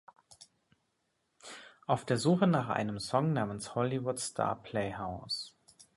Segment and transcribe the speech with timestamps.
[1.85, 5.55] Auf der Suche nach einem Song namens Hollywood Star Playhouse